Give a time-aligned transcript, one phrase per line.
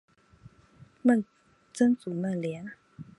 [1.73, 2.73] 曾祖孟廉。